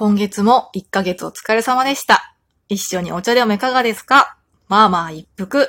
[0.00, 2.34] 今月も1ヶ月お疲れ様でした。
[2.70, 4.38] 一緒にお茶でもいかがですか？
[4.66, 5.68] まあまあ一服、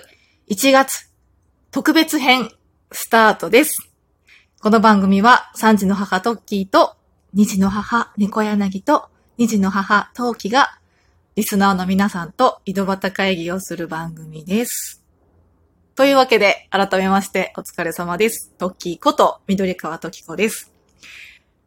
[0.50, 1.12] 1月、
[1.70, 2.50] 特別編、
[2.94, 3.92] スタートです。
[4.62, 6.96] この番組は3児の母トッキーと
[7.36, 10.80] 2児の母猫柳と2児の母トウキが
[11.36, 15.04] リスナーの皆さんと井戸端会議をする番組です。
[15.94, 18.54] というわけで、改めましてお疲れ様です。
[18.58, 20.72] トッキーこと緑川トキコです。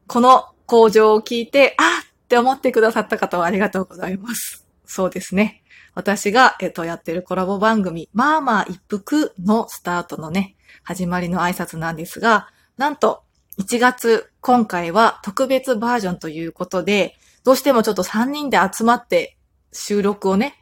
[0.06, 2.00] この工場を聞いて、あ
[2.34, 4.66] って思ってくださった方はありがとうございます。
[4.84, 5.62] そうですね。
[5.94, 13.22] 私が、えっと、やってるコラボ番組、まあまあ一服のスタートのね、始まりの挨拶なんですが、なんと、
[13.58, 19.36] 1月、今回は特別バージョンということで、どうしてもちょっと3人で集まって
[19.72, 20.56] 収録をね、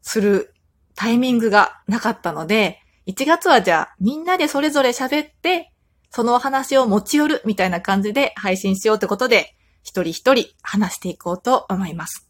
[0.00, 0.54] する
[0.94, 5.72] タイミングがなかったので、1月はじゃあみんなでそれぞれ喋って、
[6.08, 12.28] そのお話を持ち寄るみたいな感じで配信しようってことで、一人一人話していこうと思います。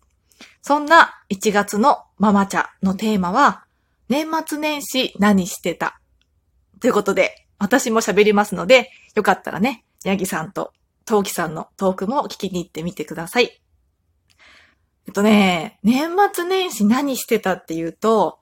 [0.62, 3.65] そんな1月のママ茶のテーマは、
[4.09, 6.01] 年末年始何してた？
[6.80, 10.73] ということで、私も喋りますので、よかったらね、ヤギさんと
[11.04, 13.60] トウキさんのトークも聞きに行ってみてください。
[15.07, 18.38] えっとね、年末年始何してたっていうと、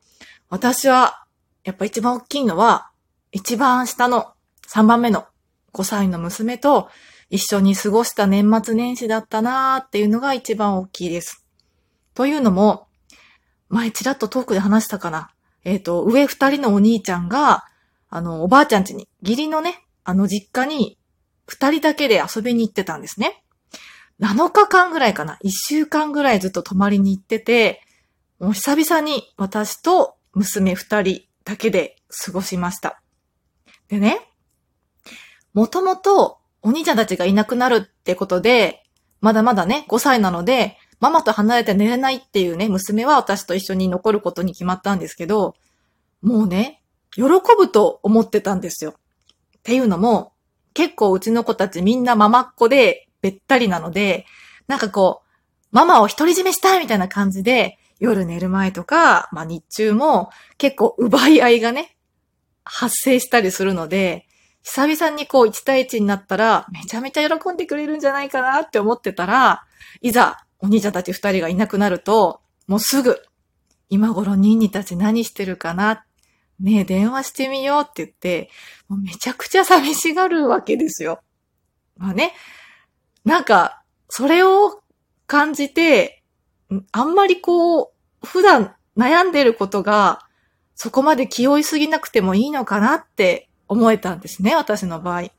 [0.49, 1.25] 私は、
[1.65, 2.91] やっぱ一番大きいのは、
[3.33, 4.33] 一番下の
[4.69, 5.27] 3番目の
[5.73, 6.89] 5歳の娘と
[7.31, 11.45] 一緒に過ごした年末年始だったなーっていうのが一番大きいです。
[12.15, 12.87] というのも、
[13.69, 15.31] 前ちらっとトークで話したかな。
[15.65, 17.65] えっ、と、上二人のお兄ちゃんが、
[18.09, 20.99] あの、おばあちゃん家に、義理のね、あの実家に
[21.47, 23.43] 二人だけで遊びに行ってたんですね。
[24.21, 25.39] 7日間ぐらいかな。
[25.45, 27.83] 1週間ぐらいずっと泊まりに行ってて、
[28.39, 33.03] もう久々に私と娘二人だけで過ごしました。
[33.89, 34.21] でね、
[35.53, 38.83] もともとお兄ちゃんたちがいなくなるってことで、
[39.21, 45.55] まだまだね、5歳なので、ママと離れて寝れないっていうね、娘は私と一緒に残ることに決まったんですけど、
[46.23, 46.83] もうね、
[47.15, 47.23] 喜
[47.57, 48.94] ぶと思ってたんですよ。
[49.59, 50.33] っていうのも、
[50.75, 54.27] 結構うちの子たちみんなママっ子でべったりなので、
[54.67, 55.27] なんかこう、
[55.73, 61.97] ママを独り占めしたいみたいな感じで、夜寝る前とか、まあ日中も結構奪い合いがね、
[62.65, 64.27] 発生したりするので、
[64.69, 69.62] 久々にこう1対1になったら、めちゃめちゃ喜んでくれるんじゃないかなって思ってたら、
[70.03, 73.22] いざお兄ちゃんたち2人がいなくなると、もうすぐ、
[73.91, 76.05] 今頃ニーニーたち何してるかな？
[76.59, 78.50] ねえ、電話してみようって言って、
[78.88, 81.21] もうめちゃくちゃ寂しがるわけですよ。
[81.97, 82.32] まあね、
[83.25, 84.82] なんか、それを
[85.28, 86.25] 感じて、
[86.91, 90.26] あんまりこう、普段悩んでることが、
[90.75, 95.22] そこまで気負いすぎなくてもいいのかなって思えたんですね、私の場合。
[95.22, 95.31] っ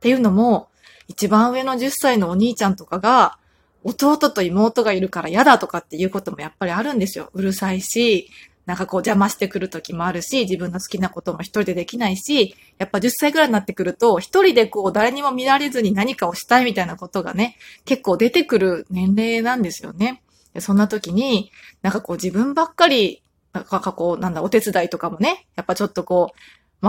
[0.00, 0.68] ていうのも、
[1.08, 3.38] 一番上の10歳のお兄ちゃんとかが、
[3.84, 7.30] 弟と妹がいるから嫌だとかっていうこともやっぱりあるんですよ。
[7.34, 8.28] うるさいし、
[8.66, 20.20] なんかこう邪魔してくる時もあるし、自分の好きなことも一人でできないし、やっぱ10歳ぐらいになってくると、一人でこう誰にも見られずに何かをしたいみたいなことがね、結構出てくる年齢なんですよね。
[20.58, 23.22] そんな時に、なんかこう自分ばっかり、
[23.52, 26.40] なんかこう、なんだ、お手伝いとかもね、やっぱちょっとこう、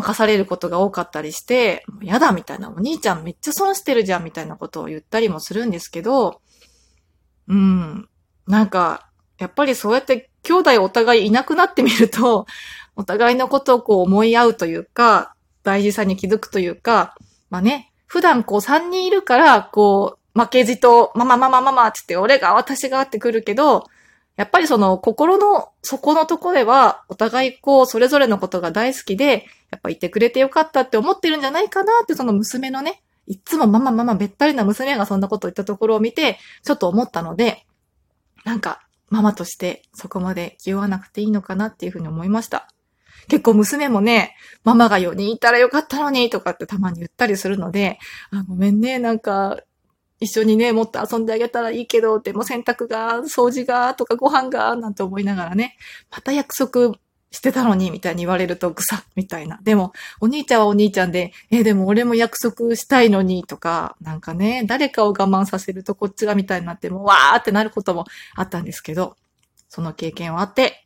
[0.02, 6.42] 任されることが多かったりして、もうやだみたいな、お兄ちゃんめっちゃ損してるじゃんみたいなことを言ったりもするんですけど、
[7.48, 8.10] うん、
[8.48, 12.46] なんか、やっぱりそうやって兄弟お互いいなくなってみると、
[12.96, 17.16] お互いのことをこう思い合うというか、大事さに気づくというか、
[17.50, 23.86] まあね、普段こう3人いるから、こう、負けじと、ママママママって言って、俺が私がってくるけど、
[24.38, 37.66] やっぱりその心の底のとこでは、お互いこう、それぞれのことが大好きで、やっぱいてくれてよかったって思ってるんじゃないかなって、その娘のね、いつもママママべったりな娘がそんなこと言ったところを見て、ちょっと思ったので、
[38.46, 42.68] なんか、ママとしてそこまで気負わなくていいのかなっていうふうに思いました。
[43.30, 48.00] 結構娘もね、ママが4人いたらよかったのにとかってたまに言ったりするので、
[48.32, 49.58] あごめんね、なんか、
[50.20, 55.78] 一緒にね、もっと遊んであげたらいいけど、でも洗濯が、掃除が、とかご飯が、なんて思いながらね、
[56.10, 56.96] また約束
[57.32, 59.60] してたのに、みたいに言われるとぐさみたいな。
[59.62, 68.06] でも、お兄ちゃんはお兄ちゃんで、え、でも俺も約束したいのに、とか、なんかね、誰かを我慢させるとこっちがみたいになってもう、わーってなることも
[68.36, 69.16] あったんですけど、
[69.70, 70.86] その経験はあって、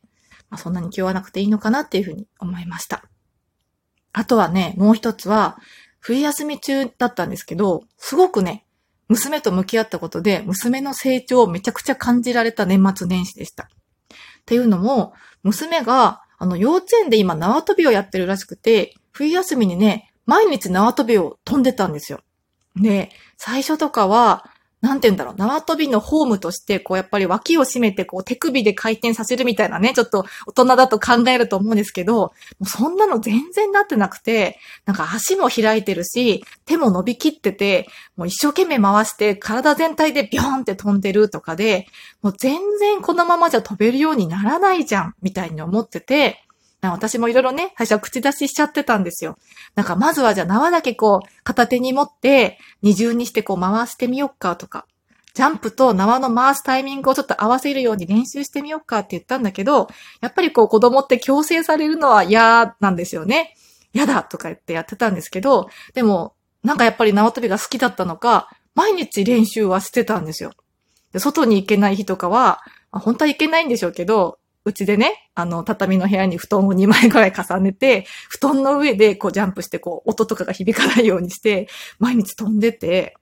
[0.50, 3.04] まあ、そんなに気負わなくていいのかなっていうふうに思いました。
[4.12, 5.58] あとはね、もう一つは、
[6.00, 8.66] 冬休み中だったんですけど、すごくね、
[9.12, 13.64] 娘と向き合ったことで、娘の成長をめちゃくちゃ感じられた年末年始でした。
[13.64, 13.66] っ
[14.46, 15.12] ていうのも、
[15.42, 22.20] 娘が、あの、幼稚園で今縄跳びをやってるらしくて、冬休みにね、毎日縄跳びを飛んでたんですよ。
[22.76, 24.50] で、最初とかは、
[24.82, 32.32] なんて言うんだろう、縄跳びのホームとして、こうやっぱり脇を締めて、こう手首で回転させるみたいなね、ちょっと大人だと考えると思うんですけど、も
[32.62, 37.86] うそんなの全然なってなくて、なんか足も開いてるし、手も伸びきってて、
[38.16, 41.86] もう一生懸命回して体全体でビョーンって飛んでるとかで、
[42.20, 46.42] もう全然このままじゃ飛べるようにならないじゃん、みたいに思ってて、
[46.82, 49.38] 私もいろいろね、最初は口出ししちゃってたんですよ。
[49.76, 54.86] なんかまずはじゃあ縄だけこう片手に持って二重にしてこう回してみよっかとか、
[55.34, 59.88] ジャンプと縄の回すタイミングをちょっと合わせるように練習してみよっかって言ったんだけど、
[60.20, 63.54] やっぱりこう子供って強制されるのは嫌なんですよね。
[63.94, 70.52] 嫌だとか言ってやってたんですけど、でもなんかやっぱり縄跳びが好きだったのか、毎日練習はしてたんですよ。
[71.12, 81.68] で外に行けない日とかは、本当は行けないんでしょうけど、うちでね、あの、畳の部屋に布団を2枚ぐらい重ねて、布団の上でこうジャンプして、こう、音とかが響かないようにして、
[81.98, 83.16] 毎日飛んでて、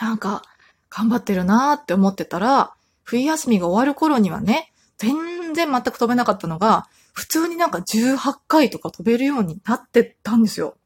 [0.00, 0.42] なんか、
[0.90, 10.76] 頑張ってるなーって思ってたら、冬休みが終わる頃にはね、全然全く飛べなかったのが、普通になんか18回とか飛べるようになってたんですよ。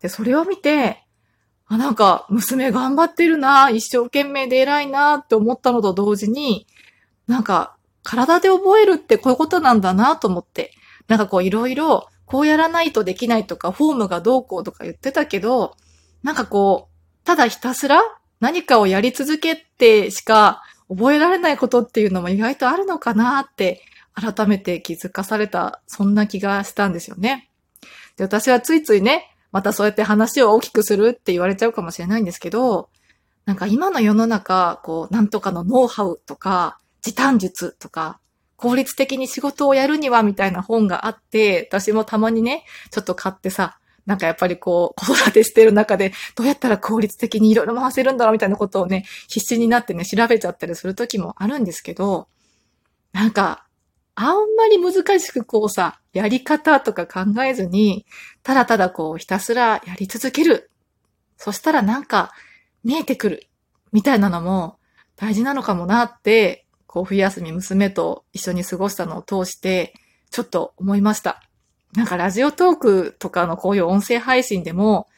[0.00, 1.04] で、それを見て、
[1.66, 6.66] あ、なんか、娘頑張ってるなー一生懸命で偉いなーって思ったのと同時に、
[7.26, 7.73] なんか、
[8.04, 10.72] 体で覚えるってこういうことなんだなと思って。
[11.08, 15.76] なんかこういろいろ、こうやらないとできないとか、フォームがどうこうとか言ってたけど、
[16.22, 18.00] なんかこう、ただひたすら
[18.40, 23.82] 何かをやり続けてしか覚えられないことっていうのも意外とあるのかなって
[24.14, 27.50] 改めて気づかされた、そんな気がしたんですよね。
[28.16, 32.88] で、私はついついね、またそうやって話を大きくするって言われちゃうかもしれないんですけど、
[33.44, 38.18] なんか今の世の中、こう、なんとかのノウハウとか、時短術とか、
[38.56, 52.26] 効率的に仕事をやるにはみたいな本があって、私もたまにね、ちょっと買ってさ、なんかやっぱりこう、子育てしてる中で、どうやったら効率的にいろいろ回せるんだろうみたいなことをね、必死になってね、調べちゃったりする時もあるんですけど、
[53.12, 53.66] なんか、
[54.14, 58.06] あんまり難しくこうさ、やり方とか考えずに、
[58.42, 60.70] ただただこう、ひたすらやり続ける。
[61.36, 62.32] そしたらなんか、
[62.82, 63.48] 見えてくる。
[63.92, 64.78] みたいなのも
[65.16, 66.63] 大事なのかもなって
[66.94, 69.94] こう冬休み娘と一緒に過ごしたのを通して、
[70.30, 71.42] ちょっと思いました。
[71.92, 75.08] なんかラジオトークとかのこういう音声配信でも、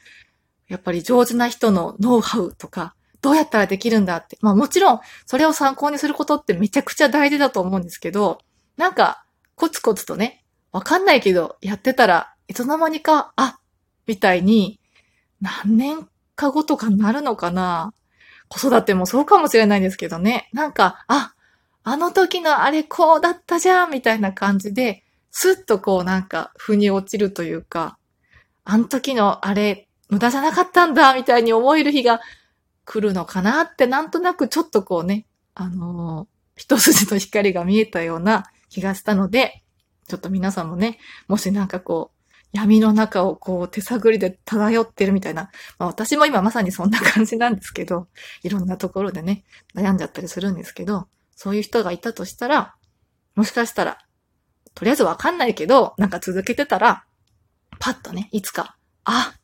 [0.69, 4.39] やっぱり上手な人のノウハウとか、どうやったらできるんだって。
[4.41, 8.39] まあもちろん、それを参考にすることってめちゃくちゃ大事だと思うんですけど、
[8.79, 13.59] なんか、コツコツとね、わかんないけど、やってたらいつの間にか、あ、
[14.07, 14.81] みたいに、
[15.43, 17.93] 何年か後とかなるのかな
[18.49, 20.49] 子育てもそうかもしれないんですけどね。
[20.55, 21.35] なんか、あ、
[21.89, 27.97] あの時のあれこうだったじゃんみたいな感じで、スッとこうなんか、腑に落ちるというか、
[28.65, 32.21] あの時のあれ、無駄じゃなかったんだみたいに思える日が
[32.85, 39.63] 来るのかなってなんとなくちょっとこうね、あのー、一筋の光が見えたような気がしたので、
[40.09, 40.99] ちょっと皆さんもね、
[41.29, 48.09] もしなんかこう、闇の中をこう手探りで漂ってるみたいな、まあ私も今まさにそんな感じなんですけど、
[48.43, 49.45] いろんなところでね、
[49.77, 51.07] 悩んじゃったりするんですけど、
[51.37, 52.75] そういう人がいたとしたら、
[53.37, 53.99] もしかしたら、
[54.75, 57.05] とりあえずわかんないけど、なんか続けてたら、
[57.79, 59.35] パッとね、いつか、あ、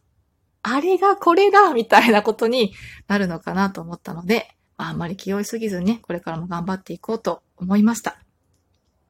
[0.62, 2.72] あれがこれだみたいなことに
[3.06, 8.16] なるのかなと思ったので、あ、あんまり気負いすぎずにね、これからも頑張っていこうと思いました。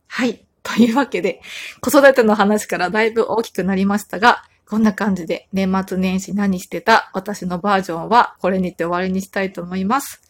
[0.09, 0.45] はい。
[0.63, 1.41] というわけで、
[1.81, 10.23] 子育ての話からだいぶ大きくなりましたが、こんな感じで年末年始何してた私のバージョンはこれにて終わりにしたいと思います。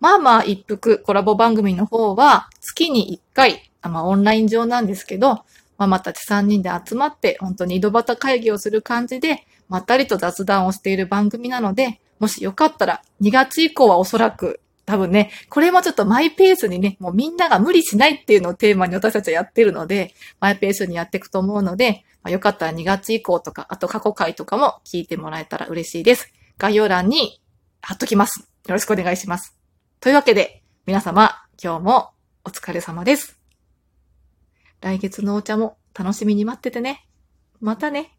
[0.00, 5.44] まあまあ一服コラボ番組の方は月に1回、まあオンライン上なんですけど、
[5.76, 26.32] ママたち3人で集まって本当に井戸端会議をする感じで、まったりと雑談をしている番組なので、もしよかったら2月以降はおそらく多分ね、これもちょっとマイペースにね、もうみんなが無理しないっていうのをテーマに私たちはやってるので、マイペースにやっていくと思うので、まあ、よかったら2月以降とか、あと過去回とかも聞いてもらえたら嬉しいです。
[26.56, 27.38] 概要欄に
[27.82, 28.40] 貼っときます。
[28.40, 29.57] よろしくお願いします。
[30.00, 32.10] というわけで、皆様、今日も
[32.44, 33.40] お疲れ様です。
[34.80, 37.08] 来月のお茶も楽しみに待っててね。
[37.60, 38.16] またね。